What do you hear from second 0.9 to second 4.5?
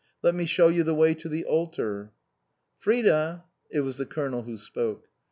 way to the altar."" Frida!" It was the Colonel